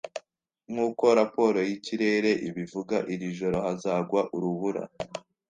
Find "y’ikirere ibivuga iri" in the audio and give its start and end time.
1.69-3.27